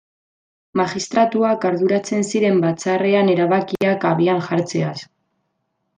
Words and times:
Magistratuak 0.79 1.67
arduratzen 1.71 2.25
ziren 2.31 2.57
Batzarrean 2.65 3.29
erabakiak 3.35 4.11
abian 4.15 4.45
jartzeaz. 4.51 4.99